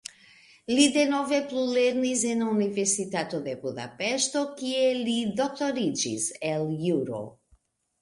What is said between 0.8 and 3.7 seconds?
denove plulernis en Universitato de